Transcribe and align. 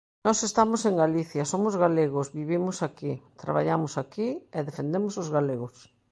Nós 0.25 0.39
estamos 0.49 0.81
en 0.89 0.95
Galicia, 1.03 1.43
somos 1.53 1.73
galegos, 1.83 2.27
vivimos 2.39 2.77
aquí, 2.87 3.13
traballamos 3.41 3.93
aquí 4.03 4.27
e 4.57 4.59
defendemos 4.67 5.13
os 5.21 5.27
galegos. 5.37 5.75